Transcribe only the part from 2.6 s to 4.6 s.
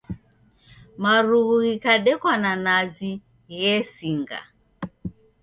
nazi ghesinga.